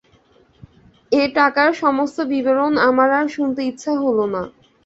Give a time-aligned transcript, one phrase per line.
[1.11, 4.41] এ টাকার সমস্ত বিবরণ আমার আর শুনতে ইচ্ছে হল না।